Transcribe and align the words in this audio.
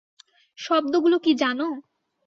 শব্দগুলো 0.59 1.17
কী 1.19 1.31
জানো? 1.33 1.67